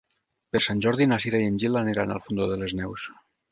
Per 0.55 0.61
Sant 0.67 0.81
Jordi 0.85 1.07
na 1.11 1.19
Cira 1.27 1.43
i 1.45 1.51
en 1.51 1.61
Gil 1.65 1.79
aniran 1.83 2.17
al 2.17 2.25
Fondó 2.27 2.51
de 2.55 2.61
les 2.65 2.77
Neus. 2.83 3.09